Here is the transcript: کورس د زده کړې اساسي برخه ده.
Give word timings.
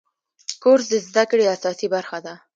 کورس 0.63 0.85
د 0.91 0.95
زده 1.07 1.23
کړې 1.29 1.45
اساسي 1.55 1.87
برخه 1.95 2.17
ده. 2.25 2.33